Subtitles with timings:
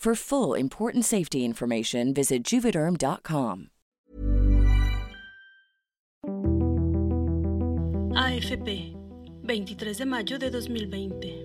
[0.00, 3.68] For full important safety information, visit juvederm.com.
[8.16, 8.96] AFP,
[9.42, 11.44] 23 de mayo de 2020.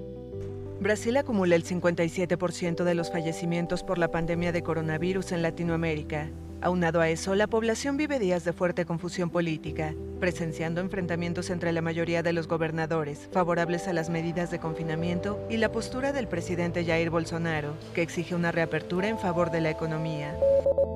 [0.80, 6.31] Brasil acumula el 57% de los fallecimientos por la pandemia de coronavirus en Latinoamérica.
[6.61, 11.81] Aunado a eso, la población vive días de fuerte confusión política, presenciando enfrentamientos entre la
[11.81, 16.84] mayoría de los gobernadores, favorables a las medidas de confinamiento, y la postura del presidente
[16.84, 20.36] Jair Bolsonaro, que exige una reapertura en favor de la economía.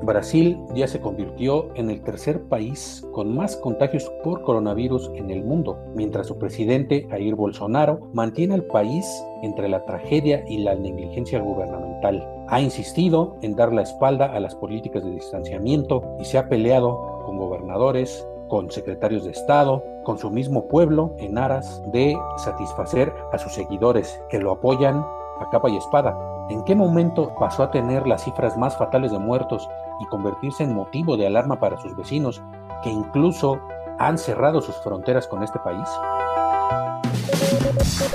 [0.02, 5.44] Brasil ya se convirtió en el tercer país con más contagios por coronavirus en el
[5.44, 9.06] mundo, mientras su presidente Jair Bolsonaro mantiene al país
[9.44, 12.39] entre la tragedia y la negligencia gubernamental.
[12.52, 17.22] Ha insistido en dar la espalda a las políticas de distanciamiento y se ha peleado
[17.24, 23.38] con gobernadores, con secretarios de Estado, con su mismo pueblo en aras de satisfacer a
[23.38, 26.18] sus seguidores que lo apoyan a capa y espada.
[26.50, 30.74] ¿En qué momento pasó a tener las cifras más fatales de muertos y convertirse en
[30.74, 32.42] motivo de alarma para sus vecinos
[32.84, 33.60] que incluso
[34.00, 35.88] han cerrado sus fronteras con este país?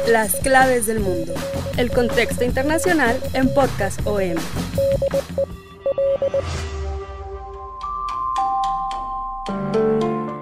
[0.09, 1.35] Las claves del mundo.
[1.77, 4.37] El contexto internacional en Podcast OM.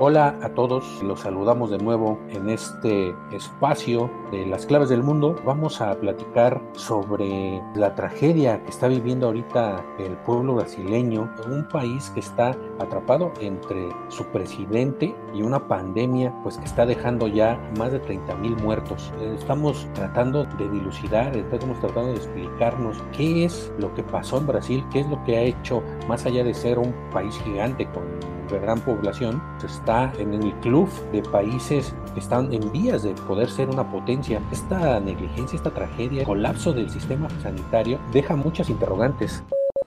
[0.04, 5.36] Hola a todos, los saludamos de nuevo en este espacio de las claves del mundo.
[5.44, 12.10] Vamos a platicar sobre la tragedia que está viviendo ahorita el pueblo brasileño, un país
[12.10, 17.92] que está atrapado entre su presidente y una pandemia pues que está dejando ya más
[17.92, 19.12] de 30 mil muertos.
[19.20, 24.84] Estamos tratando de dilucidar, estamos tratando de explicarnos qué es lo que pasó en Brasil,
[24.90, 28.80] qué es lo que ha hecho más allá de ser un país gigante con gran
[28.80, 33.90] población, está en el club de países que están en vías de poder ser una
[33.90, 34.40] potencia.
[34.50, 39.42] Esta negligencia, esta tragedia, colapso del sistema sanitario deja muchas interrogantes.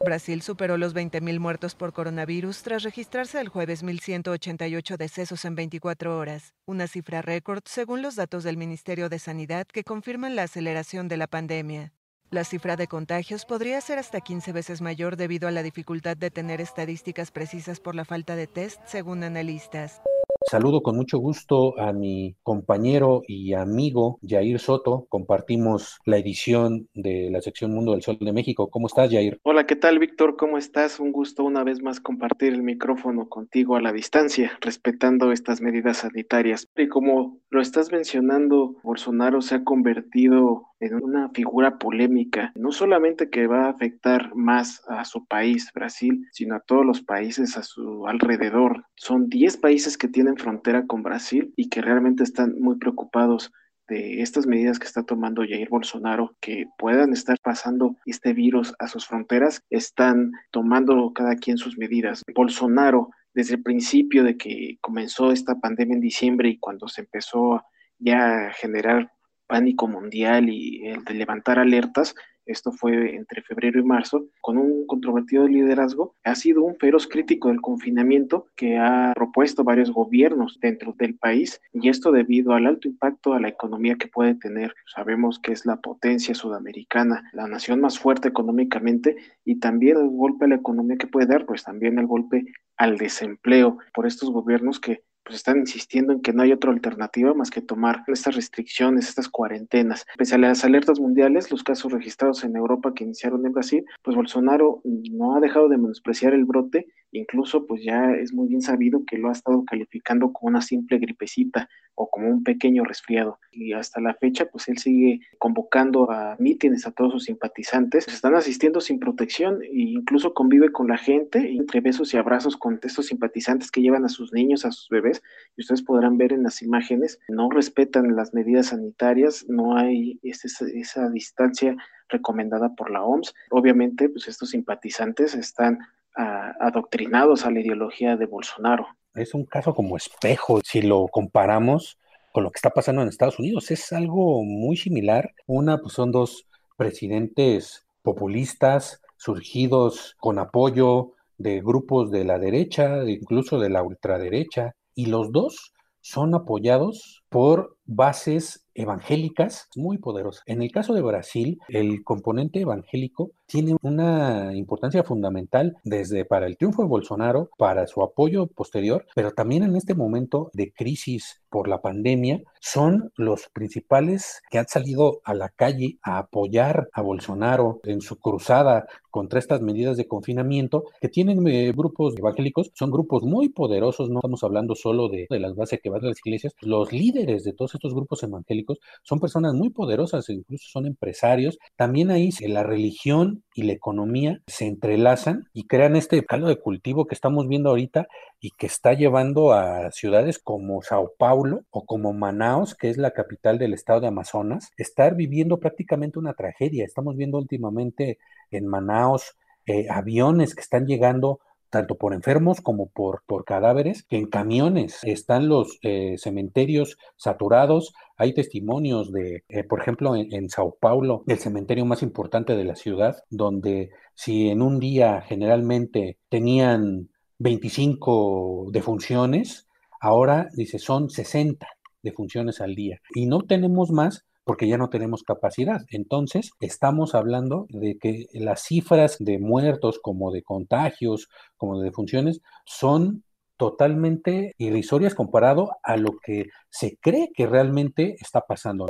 [0.05, 6.17] Brasil superó los 20.000 muertos por coronavirus tras registrarse el jueves 1.188 decesos en 24
[6.17, 11.07] horas, una cifra récord según los datos del Ministerio de Sanidad que confirman la aceleración
[11.07, 11.91] de la pandemia.
[12.31, 16.31] La cifra de contagios podría ser hasta 15 veces mayor debido a la dificultad de
[16.31, 20.01] tener estadísticas precisas por la falta de test, según analistas.
[20.47, 25.07] Saludo con mucho gusto a mi compañero y amigo Jair Soto.
[25.09, 28.69] Compartimos la edición de la sección Mundo del Sol de México.
[28.69, 29.39] ¿Cómo estás, Jair?
[29.41, 30.35] Hola, ¿qué tal, Víctor?
[30.37, 30.99] ¿Cómo estás?
[30.99, 35.97] Un gusto una vez más compartir el micrófono contigo a la distancia, respetando estas medidas
[35.97, 36.67] sanitarias.
[36.77, 43.29] Y como lo estás mencionando, Bolsonaro se ha convertido en una figura polémica, no solamente
[43.29, 47.63] que va a afectar más a su país, Brasil, sino a todos los países a
[47.63, 48.85] su alrededor.
[48.95, 53.51] Son 10 países que tienen frontera con Brasil y que realmente están muy preocupados
[53.87, 58.87] de estas medidas que está tomando Jair Bolsonaro, que puedan estar pasando este virus a
[58.87, 62.23] sus fronteras, están tomando cada quien sus medidas.
[62.33, 67.63] Bolsonaro, desde el principio de que comenzó esta pandemia en diciembre y cuando se empezó
[67.99, 69.11] ya a generar
[69.47, 72.15] pánico mundial y el de levantar alertas,
[72.45, 77.49] esto fue entre febrero y marzo, con un controvertido liderazgo, ha sido un feroz crítico
[77.49, 82.87] del confinamiento que ha propuesto varios gobiernos dentro del país y esto debido al alto
[82.87, 84.73] impacto a la economía que puede tener.
[84.93, 90.45] Sabemos que es la potencia sudamericana, la nación más fuerte económicamente y también el golpe
[90.45, 92.45] a la economía que puede dar, pues también el golpe
[92.77, 97.33] al desempleo por estos gobiernos que pues están insistiendo en que no hay otra alternativa
[97.33, 100.05] más que tomar estas restricciones, estas cuarentenas.
[100.17, 104.15] Pese a las alertas mundiales, los casos registrados en Europa que iniciaron en Brasil, pues
[104.15, 109.05] Bolsonaro no ha dejado de menospreciar el brote Incluso pues ya es muy bien sabido
[109.05, 113.39] que lo ha estado calificando como una simple gripecita o como un pequeño resfriado.
[113.51, 118.07] Y hasta la fecha pues él sigue convocando a mítines a todos sus simpatizantes.
[118.07, 122.79] Están asistiendo sin protección e incluso convive con la gente entre besos y abrazos con
[122.83, 125.23] estos simpatizantes que llevan a sus niños, a sus bebés.
[125.55, 130.65] Y ustedes podrán ver en las imágenes, no respetan las medidas sanitarias, no hay esa,
[130.65, 131.77] esa distancia
[132.09, 133.33] recomendada por la OMS.
[133.51, 135.79] Obviamente, pues estos simpatizantes están
[136.15, 138.87] adoctrinados a la ideología de Bolsonaro.
[139.13, 141.97] Es un caso como espejo, si lo comparamos
[142.31, 145.31] con lo que está pasando en Estados Unidos, es algo muy similar.
[145.47, 146.45] Una, pues son dos
[146.75, 155.05] presidentes populistas surgidos con apoyo de grupos de la derecha, incluso de la ultraderecha, y
[155.07, 160.43] los dos son apoyados por bases evangélicas muy poderosas.
[160.45, 166.57] En el caso de Brasil, el componente evangélico tiene una importancia fundamental desde para el
[166.57, 171.69] triunfo de Bolsonaro, para su apoyo posterior, pero también en este momento de crisis por
[171.69, 177.79] la pandemia, son los principales que han salido a la calle a apoyar a Bolsonaro
[177.83, 183.23] en su cruzada contra estas medidas de confinamiento, que tienen eh, grupos evangélicos, son grupos
[183.23, 186.53] muy poderosos, no estamos hablando solo de, de las bases que van a las iglesias,
[186.59, 191.57] los líderes de todos estos grupos evangélicos son personas muy poderosas, incluso son empresarios.
[191.75, 197.05] También ahí la religión y la economía se entrelazan y crean este caldo de cultivo
[197.05, 198.07] que estamos viendo ahorita
[198.39, 203.11] y que está llevando a ciudades como Sao Paulo o como Manaus, que es la
[203.11, 206.85] capital del estado de Amazonas, estar viviendo prácticamente una tragedia.
[206.85, 208.17] Estamos viendo últimamente
[208.51, 209.35] en Manaus
[209.65, 211.39] eh, aviones que están llegando
[211.75, 217.93] tanto por enfermos como por, por cadáveres, en camiones están los eh, cementerios saturados.
[218.15, 222.75] Hay testimonios de, eh, por ejemplo, en, Sao Paulo, el cementerio más importante de la
[222.75, 229.67] ciudad, donde si en un día generalmente tenían 25 defunciones,
[229.99, 231.67] ahora dice son 60
[232.01, 233.01] defunciones al día.
[233.13, 235.81] Y no tenemos más porque ya no tenemos capacidad.
[235.89, 241.27] Entonces, estamos hablando de que las cifras de muertos, como de contagios,
[241.57, 243.23] como de defunciones, son
[243.57, 248.85] totalmente irrisorias comparado a lo que se cree que realmente está pasando.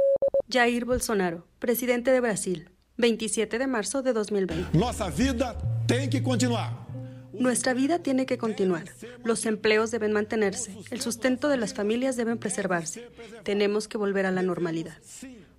[0.51, 4.77] Jair Bolsonaro, presidente de Brasil, 27 de marzo de 2020.
[4.77, 5.57] Nuestra vida
[5.87, 6.85] tiene que continuar.
[7.39, 8.85] Nuestra vida tiene que continuar.
[9.23, 10.73] Los empleos deben mantenerse.
[10.89, 13.09] El sustento de las familias deben preservarse.
[13.43, 14.95] Tenemos que volver a la normalidad.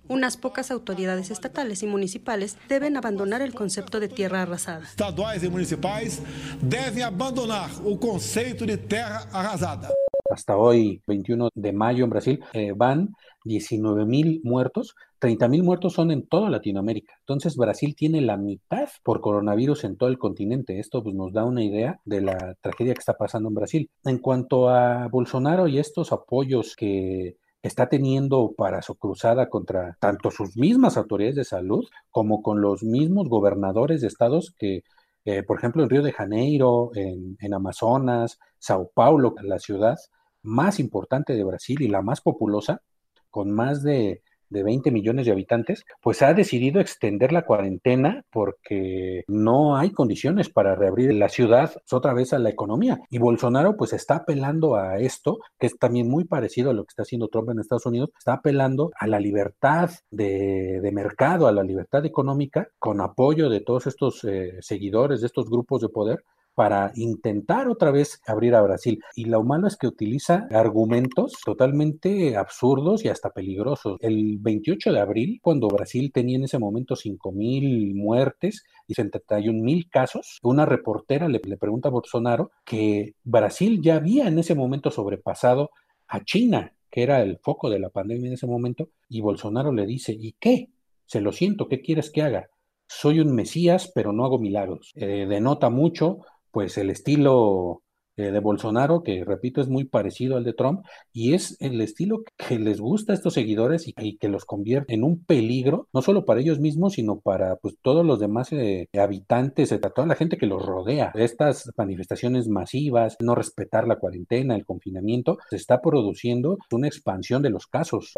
[0.09, 4.83] Unas pocas autoridades estatales y municipales deben abandonar el concepto de tierra arrasada.
[4.83, 6.21] Estaduais y municipales
[6.61, 9.89] deben abandonar el concepto de tierra arrasada.
[10.29, 14.95] Hasta hoy, 21 de mayo en Brasil, eh, van 19 mil muertos.
[15.19, 17.13] 30 mil muertos son en toda Latinoamérica.
[17.19, 20.79] Entonces Brasil tiene la mitad por coronavirus en todo el continente.
[20.79, 23.89] Esto pues, nos da una idea de la tragedia que está pasando en Brasil.
[24.05, 30.31] En cuanto a Bolsonaro y estos apoyos que está teniendo para su cruzada contra tanto
[30.31, 34.83] sus mismas autoridades de salud como con los mismos gobernadores de estados que,
[35.25, 39.97] eh, por ejemplo, en Río de Janeiro, en, en Amazonas, Sao Paulo, la ciudad
[40.43, 42.81] más importante de Brasil y la más populosa,
[43.29, 49.23] con más de de 20 millones de habitantes, pues ha decidido extender la cuarentena porque
[49.27, 52.99] no hay condiciones para reabrir la ciudad otra vez a la economía.
[53.09, 56.89] Y Bolsonaro pues está apelando a esto, que es también muy parecido a lo que
[56.89, 61.63] está haciendo Trump en Estados Unidos, está apelando a la libertad de, mercado, a la
[61.63, 66.23] libertad económica, con apoyo de todos estos eh, seguidores de estos grupos de poder,
[66.57, 68.99] para intentar otra vez abrir a Brasil.
[69.15, 73.99] Y lo malo es que utiliza argumentos totalmente absurdos y hasta peligrosos.
[74.01, 79.63] El 28 de abril, cuando Brasil tenía en ese momento 5 mil muertes y 71
[79.63, 84.55] mil casos, una reportera le, le pregunta a Bolsonaro que Brasil ya había en ese
[84.55, 85.69] momento sobrepasado
[86.07, 89.85] a China, que era el foco de la pandemia en ese momento, y Bolsonaro le
[89.85, 90.71] dice, ¿y qué?
[91.05, 92.49] Se lo siento, ¿qué quieres que haga?
[92.87, 94.93] Soy un mesías, pero no hago milagros.
[94.95, 97.83] Eh, denota mucho pues el estilo
[98.19, 102.23] eh, de Bolsonaro, que repito es muy parecido al de Trump, y es el estilo
[102.35, 106.25] que les gusta a estos seguidores y, que los convierte en un peligro, no solo
[106.25, 110.47] para ellos mismos, sino para pues, todos los demás eh, habitantes, toda la gente que
[110.47, 111.11] los rodea.
[111.13, 117.51] Estas manifestaciones masivas, no respetar la cuarentena, el confinamiento, se está produciendo una expansión de
[117.51, 118.13] los casos.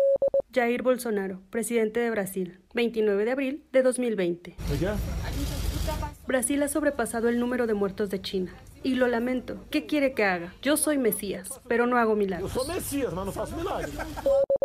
[0.54, 4.56] Jair Bolsonaro, presidente de Brasil, 29 de abril de 2020.
[6.30, 8.54] Brasil ha sobrepasado el número de muertos de China.
[8.84, 9.66] Y lo lamento.
[9.72, 10.54] ¿Qué quiere que haga?
[10.62, 12.56] Yo soy Mesías, pero no hago milagros.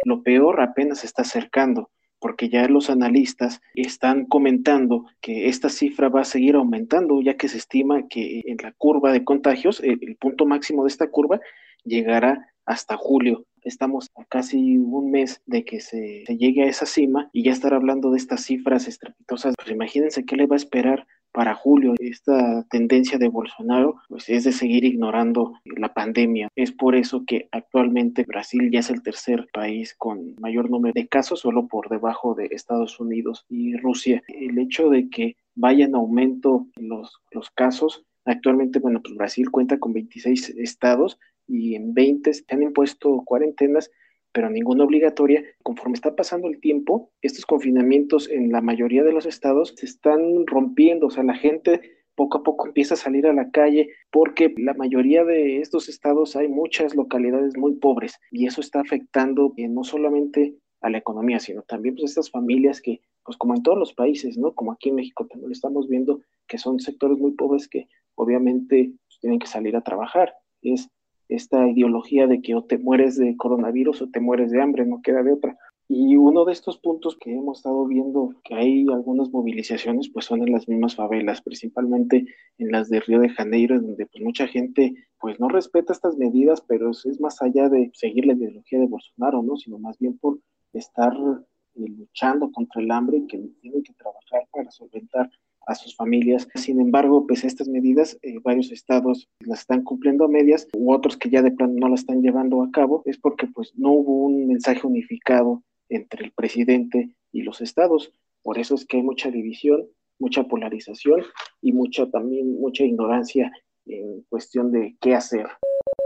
[0.05, 6.11] Lo peor apenas se está acercando porque ya los analistas están comentando que esta cifra
[6.11, 10.17] va a seguir aumentando, ya que se estima que en la curva de contagios, el,
[10.21, 11.41] punto máximo de esta curva
[11.83, 13.47] llegará hasta julio.
[13.63, 17.53] Estamos a casi un mes de que se, se, llegue a esa cima y ya
[17.53, 19.55] estar hablando de estas cifras estrepitosas.
[19.57, 21.95] Pues imagínense qué le va a esperar para julio.
[21.99, 26.49] Esta tendencia de Bolsonaro pues, es de seguir ignorando la pandemia.
[26.55, 31.09] Es por eso que actualmente Brasil ya es el tercer país con mayor número de
[31.09, 34.23] casos, solo por debajo de Estados Unidos y Rusia.
[34.29, 39.79] El hecho de que vayan en aumento los, los casos, actualmente, bueno, pues Brasil cuenta
[39.79, 43.91] con 26 estados y en 20 se han impuesto cuarentenas
[44.35, 45.45] pero ninguna obligatoria.
[45.63, 50.45] Conforme está pasando el tiempo, estos confinamientos en la mayoría de los estados se están
[50.47, 51.81] rompiendo, o sea, la gente
[52.17, 56.37] poco a poco empieza a salir a la calle porque la mayoría de estos estados
[56.37, 61.39] hay muchas localidades muy pobres y eso está afectando eh, no solamente a la economía,
[61.39, 64.53] sino también pues estas familias que, pues como en todos los países, ¿no?
[64.53, 67.87] Como aquí en México también lo estamos viendo, que son sectores muy pobres que
[68.17, 70.35] obviamente pues, tienen que salir a trabajar.
[70.61, 70.91] Es
[71.29, 75.01] esta ideología de que o te mueres de coronavirus o te mueres de hambre, no
[75.03, 75.57] queda de otra.
[75.87, 80.43] Y uno de estos puntos que hemos estado viendo que hay algunas movilizaciones, pues son
[80.43, 82.25] en las mismas favelas, principalmente
[82.57, 86.63] en las de Río de Janeiro, donde pues mucha gente pues no respeta estas medidas,
[86.63, 89.57] pero es más allá de seguir la ideología de Bolsonaro, ¿no?
[89.57, 90.39] Sino más bien por
[90.73, 95.31] estar eh, luchando contra el hambre y que tienen que trabajar para solventar
[95.67, 96.49] a sus familias.
[96.55, 101.17] Sin embargo, pues estas medidas, eh, varios estados las están cumpliendo a medias u otros
[101.17, 104.25] que ya de plano no las están llevando a cabo, es porque pues no hubo
[104.25, 108.13] un mensaje unificado entre el presidente y los estados.
[108.43, 109.87] Por eso es que hay mucha división,
[110.19, 111.23] mucha polarización
[111.61, 113.51] y mucha también mucha ignorancia
[113.87, 115.47] en cuestión de qué hacer.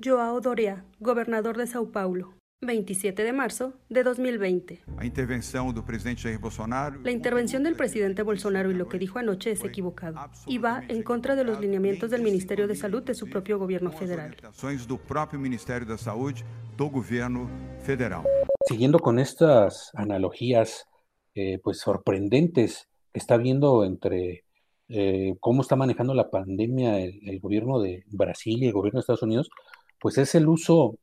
[0.04, 2.34] Joao Doria, gobernador de Sao Paulo.
[2.60, 4.80] 27 de marzo de 2020.
[4.96, 7.00] La intervención del presidente Jair Bolsonaro.
[7.02, 11.04] La intervención del presidente Bolsonaro y lo que dijo anoche es equivocado y va en
[11.04, 14.34] contra de los lineamientos del Ministerio de Salud de su propio gobierno federal.
[14.34, 16.34] del propio Ministerio de Salud
[16.76, 17.48] del gobierno
[17.82, 18.22] federal.
[18.66, 20.84] Siguiendo con estas analogías
[21.36, 24.44] eh, pues sorprendentes que está viendo entre
[24.88, 29.02] eh, cómo está manejando la pandemia el, el gobierno de Brasil y el gobierno de
[29.02, 29.48] Estados Unidos,
[30.00, 30.98] pues es el uso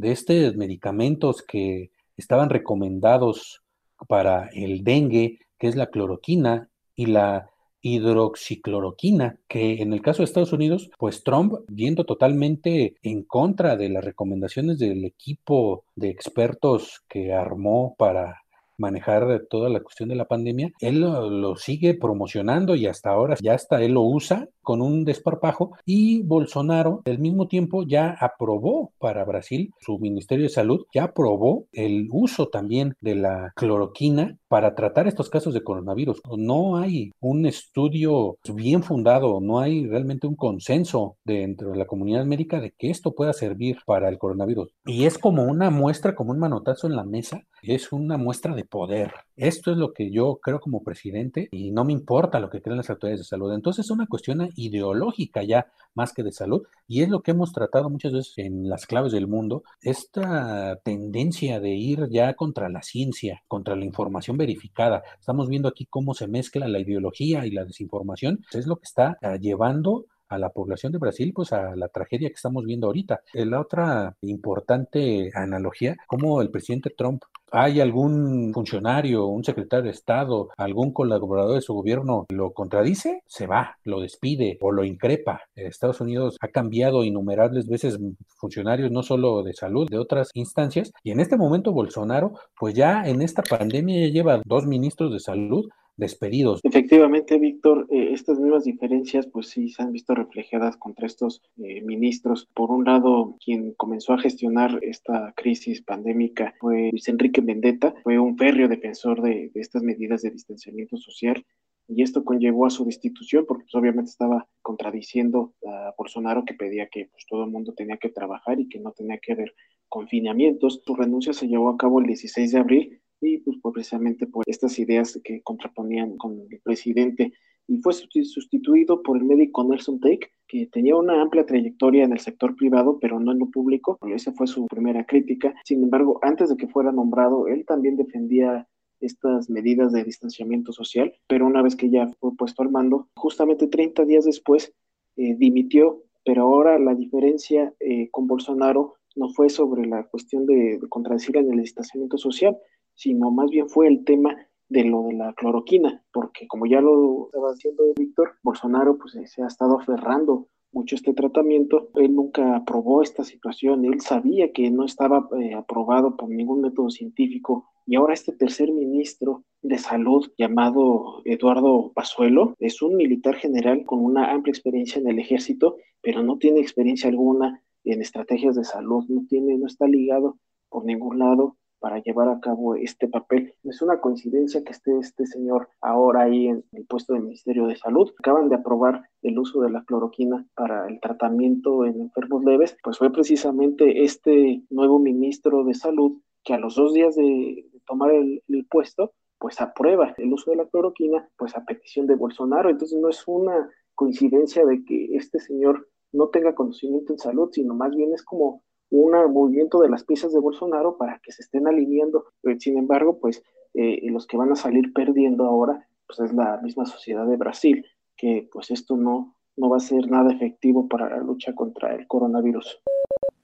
[0.00, 3.62] de estos medicamentos que estaban recomendados
[4.08, 7.50] para el dengue, que es la cloroquina y la
[7.82, 13.88] hidroxicloroquina, que en el caso de Estados Unidos, pues Trump, yendo totalmente en contra de
[13.88, 18.42] las recomendaciones del equipo de expertos que armó para
[18.80, 23.54] manejar toda la cuestión de la pandemia, él lo, sigue promocionando y hasta ahora ya
[23.54, 29.24] hasta él lo usa con un desparpajo y Bolsonaro al mismo tiempo ya aprobó para
[29.24, 35.06] Brasil, su Ministerio de Salud ya aprobó el uso también de la cloroquina para tratar
[35.06, 36.20] estos casos de coronavirus.
[36.36, 42.24] No hay un estudio bien fundado, no hay realmente un consenso dentro de la comunidad
[42.24, 44.72] médica de que esto pueda servir para el coronavirus.
[44.86, 48.64] Y es como una muestra, como un manotazo en la mesa, es una muestra de
[48.64, 49.12] poder.
[49.36, 52.76] Esto es lo que yo creo como presidente y no me importa lo que crean
[52.76, 53.54] las autoridades de salud.
[53.54, 57.52] Entonces es una cuestión ideológica ya más que de salud y es lo que hemos
[57.52, 62.82] tratado muchas veces en las claves del mundo, esta tendencia de ir ya contra la
[62.82, 65.02] ciencia, contra la información verificada.
[65.18, 68.44] Estamos viendo aquí cómo se mezcla la ideología y la desinformación.
[68.52, 72.28] Es lo que está ah, llevando a la población de Brasil, pues a la tragedia
[72.28, 73.20] que estamos viendo ahorita.
[73.34, 77.22] Eh, la otra importante analogía, como el presidente Trump
[77.52, 83.46] hay algún funcionario, un secretario de Estado, algún colaborador de su gobierno lo contradice, se
[83.46, 85.42] va, lo despide o lo increpa.
[85.56, 87.98] Estados Unidos ha cambiado innumerables veces
[88.38, 93.02] funcionarios, no solo de salud, de otras instancias, y en este momento Bolsonaro, pues ya
[93.04, 95.68] en esta pandemia ya lleva dos ministros de salud
[96.00, 96.60] despedidos.
[96.64, 101.82] Efectivamente, Víctor, eh, estas mismas diferencias pues sí se han visto reflejadas contra estos eh,
[101.82, 102.48] ministros.
[102.54, 108.18] Por un lado, quien comenzó a gestionar esta crisis pandémica fue Luis Enrique Mendetta, fue
[108.18, 111.44] un férreo defensor de, estas medidas de distanciamiento social
[111.86, 116.88] y esto conllevó a su destitución porque pues, obviamente estaba contradiciendo a Bolsonaro que pedía
[116.88, 119.54] que pues, todo el mundo tenía que trabajar y que no tenía que haber
[119.88, 120.80] confinamientos.
[120.84, 124.78] Su renuncia se llevó a cabo el 16 de abril y pues precisamente por estas
[124.78, 127.32] ideas que contraponían con el presidente
[127.70, 132.18] y fue sustituido por el médico Nelson Take, que tenía una amplia trayectoria en el
[132.18, 133.96] sector privado, pero no en lo público.
[134.12, 135.54] Esa fue su primera crítica.
[135.64, 138.66] Sin embargo, antes de que fuera nombrado, él también defendía
[138.98, 143.68] estas medidas de distanciamiento social, pero una vez que ya fue puesto al mando, justamente
[143.68, 144.74] 30 días después
[145.16, 151.52] eh, dimitió, pero ahora la diferencia eh, con Bolsonaro no fue sobre la cuestidecir en
[151.52, 152.58] el distanciamiento social,
[153.00, 154.36] sino más bien fue el tema
[154.68, 159.42] de lo de la cloroquina, porque como ya lo estaba haciendo Víctor, Bolsonaro pues se
[159.42, 164.84] ha estado aferrando mucho este tratamiento, él nunca aprobó esta situación, él sabía que no
[164.84, 167.70] estaba eh, aprobado por ningún método científico.
[167.86, 174.04] Y ahora este tercer ministro de salud llamado Eduardo Pazuelo es un militar general con
[174.04, 179.06] una amplia experiencia en el ejército, pero no tiene experiencia alguna en estrategias de salud,
[179.08, 180.38] no tiene, no está ligado
[180.68, 183.54] por ningún lado para llevar a cabo este papel.
[183.62, 187.66] No es una coincidencia que esté este señor ahora ahí en el puesto del Ministerio
[187.66, 188.12] de Salud.
[188.18, 192.98] Acaban de aprobar el uso de la cloroquina para el tratamiento en enfermos leves, pues
[192.98, 198.42] fue precisamente este nuevo ministro de Salud que a los dos días de, tomar el,
[198.48, 202.70] el puesto, pues aprueba el uso de la cloroquina, pues a petición de Bolsonaro.
[202.70, 207.74] Entonces no es una coincidencia de que este señor no tenga conocimiento en salud, sino
[207.74, 211.66] más bien es como un movimiento de las piezas de Bolsonaro para que se estén
[211.66, 212.26] alineando.
[212.42, 213.42] Eh, sin embargo, pues
[213.74, 217.86] eh, los que van a salir perdiendo ahora, pues es la misma sociedad de Brasil,
[218.16, 222.06] que pues esto no, no va a ser nada efectivo para la lucha contra el
[222.06, 222.80] coronavirus.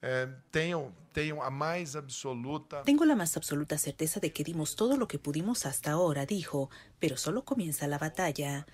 [0.01, 2.83] Eh, tengo, tengo, a más absoluta...
[2.83, 6.69] Tengo la más absoluta certeza de que dimos todo lo que pudimos hasta ahora, dijo,
[6.99, 8.67] pero solo comienza la batalla.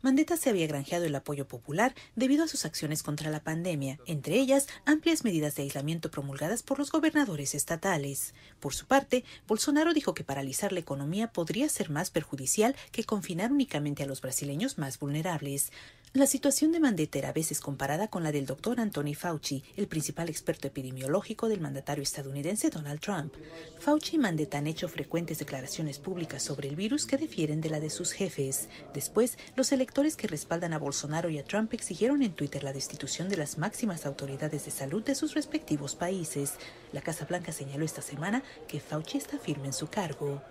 [0.00, 4.36] Mandetta se había granjeado el apoyo popular debido a sus acciones contra la pandemia, entre
[4.36, 8.32] ellas amplias medidas de aislamiento promulgadas por los gobernadores estatales.
[8.60, 13.50] Por su parte, Bolsonaro dijo que paralizar la economía podría ser más perjudicial que confinar
[13.50, 15.72] únicamente a los brasileños más vulnerables.
[16.18, 19.86] La situación de Mandetta era a veces comparada con la del doctor Anthony Fauci, el
[19.86, 23.34] principal experto epidemiológico del mandatario estadounidense Donald Trump.
[23.78, 27.78] Fauci y Mandetta han hecho frecuentes declaraciones públicas sobre el virus que difieren de la
[27.78, 28.68] de sus jefes.
[28.92, 33.28] Después, los electores que respaldan a Bolsonaro y a Trump exigieron en Twitter la destitución
[33.28, 36.54] de las máximas autoridades de salud de sus respectivos países.
[36.90, 40.42] La Casa Blanca señaló esta semana que Fauci está firme en su cargo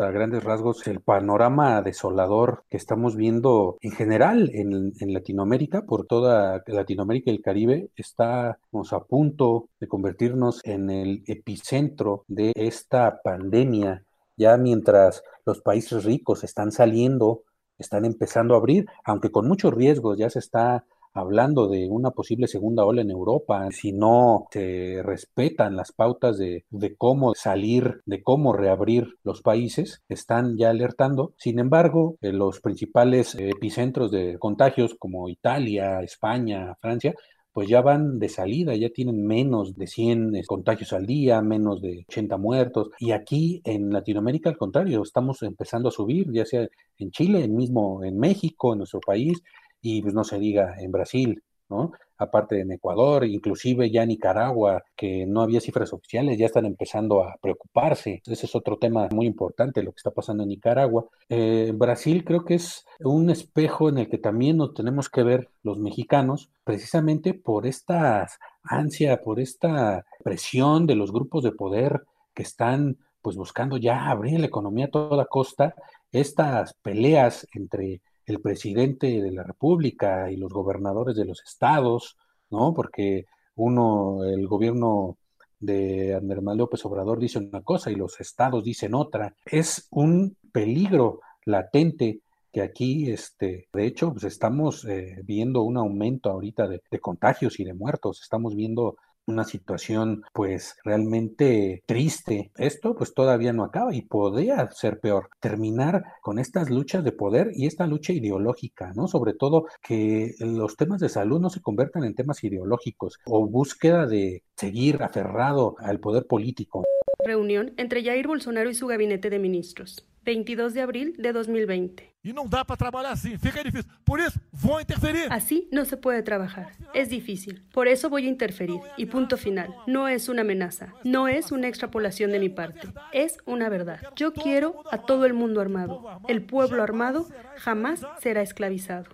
[0.00, 6.62] a grandes rasgos el panorama desolador que estamos viendo en general en, Latinoamérica, por toda
[6.66, 14.04] Latinoamérica y el Caribe, estamos a punto de convertirnos en el epicentro de esta pandemia,
[14.36, 17.42] ya mientras los países ricos están saliendo,
[17.78, 22.46] están empezando a abrir, aunque con muchos riesgos, ya se está hablando de una posible
[22.46, 26.64] segunda ola en Europa, si no se respetan las pautas de,
[26.96, 31.34] cómo salir, de cómo reabrir los países, están ya alertando.
[31.36, 37.14] Sin embargo, los principales epicentros de contagios como Italia, España, Francia,
[37.52, 42.04] pues ya van de salida, ya tienen menos de 100 contagios al día, menos de
[42.08, 42.88] 80 muertos.
[42.98, 46.66] Y aquí en Latinoamérica, al contrario, estamos empezando a subir, ya sea
[46.98, 49.42] en Chile, en mismo en México, en nuestro país,
[49.82, 51.92] y pues no se diga en Brasil, ¿no?
[52.16, 57.36] Aparte en Ecuador, inclusive ya Nicaragua, que no había cifras oficiales, ya están empezando a
[57.42, 58.22] preocuparse.
[58.24, 61.06] Ese es otro tema muy importante, lo que está pasando en Nicaragua.
[61.28, 65.48] Eh, Brasil creo que es un espejo en el que también nos tenemos que ver
[65.64, 68.28] los mexicanos, precisamente por esta
[68.62, 74.38] ansia, por esta presión de los grupos de poder que están pues buscando ya abrir
[74.40, 75.74] la economía a toda costa,
[76.10, 78.00] estas peleas entre
[78.32, 82.16] el presidente de la República y los gobernadores de los estados,
[82.50, 82.72] ¿no?
[82.74, 85.18] Porque uno, el gobierno
[85.58, 89.34] de Andrés Manuel López Obrador dice una cosa y los estados dicen otra.
[89.44, 92.20] Es un peligro latente
[92.52, 97.58] que aquí, este, de hecho, pues estamos eh, viendo un aumento ahorita de, de contagios
[97.60, 98.20] y de muertos.
[98.22, 102.50] Estamos viendo una situación pues realmente triste.
[102.56, 105.28] Esto pues todavía no acaba y podría ser peor.
[105.40, 109.08] Terminar con estas luchas de poder y esta lucha ideológica, ¿no?
[109.08, 114.06] Sobre todo que los temas de salud no se conviertan en temas ideológicos o búsqueda
[114.06, 116.84] de seguir aferrado al poder político.
[117.24, 120.04] Reunión entre Jair Bolsonaro y su gabinete de ministros.
[120.24, 122.12] 22 de abril de 2020.
[122.24, 123.90] Y no da para trabajar así, fica difícil.
[124.04, 125.26] Por eso voy a interferir.
[125.30, 126.72] Así no se puede trabajar.
[126.94, 127.64] Es difícil.
[127.72, 128.80] Por eso voy a interferir.
[128.96, 129.74] Y punto final.
[129.88, 130.94] No es una amenaza.
[131.02, 132.88] No es una extrapolación de mi parte.
[133.12, 134.00] Es una verdad.
[134.14, 136.20] Yo quiero a todo el mundo armado.
[136.28, 139.06] El pueblo armado jamás será esclavizado.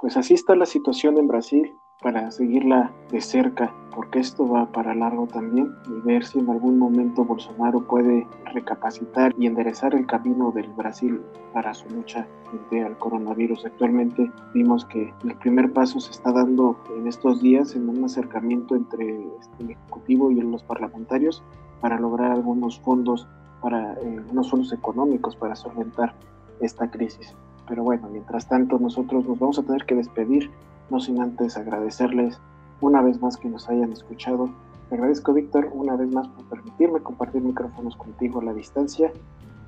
[0.00, 1.70] Pues así está la situación en Brasil
[2.02, 6.78] para seguirla de cerca, porque esto va para largo también, y ver si en algún
[6.78, 11.20] momento Bolsonaro puede recapacitar y enderezar el camino del Brasil
[11.52, 13.66] para su lucha frente al coronavirus.
[13.66, 18.76] Actualmente vimos que el primer paso se está dando en estos días en un acercamiento
[18.76, 19.22] entre
[19.58, 21.42] el Ejecutivo y los parlamentarios
[21.80, 23.28] para lograr algunos fondos,
[23.60, 26.14] para eh, unos fondos económicos para solventar
[26.60, 27.34] esta crisis.
[27.70, 30.50] Pero bueno, mientras tanto nosotros nos vamos a tener que despedir
[30.90, 32.38] no sin antes agradecerles
[32.82, 34.50] una vez más que nos hayan escuchado.
[34.90, 39.12] Te agradezco, Víctor, una vez más por permitirme compartir micrófonos contigo a la distancia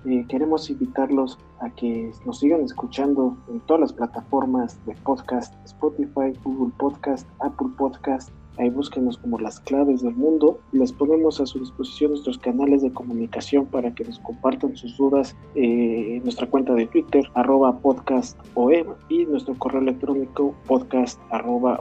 [0.05, 6.37] eh, queremos invitarlos a que nos sigan escuchando en todas las plataformas de podcast, Spotify,
[6.43, 10.61] Google Podcast, Apple Podcast, Ahí búsquenos como las claves del mundo.
[10.73, 15.37] Les ponemos a su disposición nuestros canales de comunicación para que nos compartan sus dudas
[15.55, 21.79] eh, en nuestra cuenta de Twitter, arroba podcastom y nuestro correo electrónico podcast arroba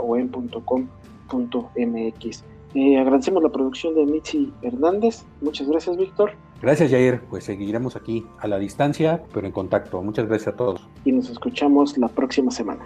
[2.74, 5.26] eh, agradecemos la producción de Mitzi Hernández.
[5.42, 6.32] Muchas gracias, Víctor.
[6.62, 7.22] Gracias, Jair.
[7.30, 10.02] Pues seguiremos aquí a la distancia, pero en contacto.
[10.02, 10.88] Muchas gracias a todos.
[11.04, 12.86] Y nos escuchamos la próxima semana.